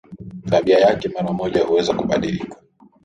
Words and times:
tabia 0.49 0.79
yake 0.79 1.09
mara 1.09 1.33
moja 1.33 1.63
huweza 1.63 1.93
kubadilika 1.93 2.55